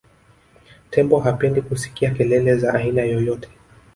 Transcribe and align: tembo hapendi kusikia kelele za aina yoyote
tembo 0.89 1.19
hapendi 1.19 1.61
kusikia 1.61 2.11
kelele 2.13 2.55
za 2.55 2.73
aina 2.73 3.01
yoyote 3.01 3.49